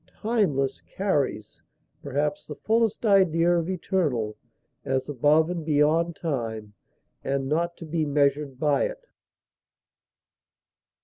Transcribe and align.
Timeless 0.17 0.81
carries, 0.89 1.61
perhaps, 2.01 2.47
the 2.47 2.55
fullest 2.55 3.05
idea 3.05 3.55
of 3.55 3.69
eternal, 3.69 4.35
as 4.83 5.07
above 5.07 5.51
and 5.51 5.63
beyond 5.63 6.15
time, 6.15 6.73
and 7.23 7.47
not 7.47 7.77
to 7.77 7.85
be 7.85 8.03
measured 8.03 8.57
by 8.59 8.85
it. 8.85 9.05